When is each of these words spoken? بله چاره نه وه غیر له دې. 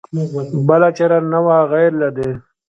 بله 0.69 0.89
چاره 0.97 1.19
نه 1.33 1.39
وه 1.45 1.57
غیر 1.71 1.91
له 2.01 2.09
دې. 2.15 2.29